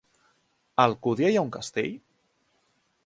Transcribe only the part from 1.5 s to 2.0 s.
castell?